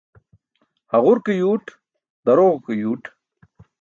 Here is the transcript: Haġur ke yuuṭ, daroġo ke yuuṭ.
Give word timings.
Haġur 0.91 1.19
ke 1.25 1.33
yuuṭ, 1.41 1.65
daroġo 2.25 2.57
ke 2.65 2.73
yuuṭ. 2.81 3.05